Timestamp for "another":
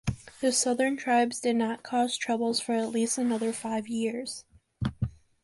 3.19-3.53